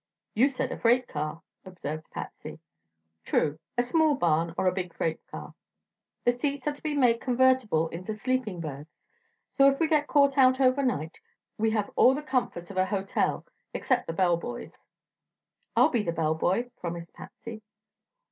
[0.33, 2.57] "You said a freight car," observed Patsy.
[3.23, 3.59] "True.
[3.77, 5.53] A small barn or a big freight car.
[6.25, 8.99] The seats are to be made convertible into sleeping berths,
[9.55, 11.19] so if we get caught out overnight
[11.59, 13.45] we have all the comforts of a hotel
[13.75, 14.79] except the bell boys."
[15.75, 17.61] "I'll be the bell boy," promised Patsy.